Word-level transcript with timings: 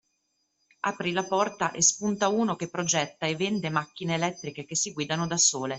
Apri 0.79 1.11
la 1.11 1.23
porta 1.23 1.69
e 1.69 1.83
spunta 1.83 2.27
uno 2.29 2.55
che 2.55 2.69
progetta 2.71 3.27
e 3.27 3.35
vende 3.35 3.69
macchine 3.69 4.15
elettriche 4.15 4.65
che 4.65 4.75
si 4.75 4.93
guidano 4.93 5.27
da 5.27 5.37
sole 5.37 5.69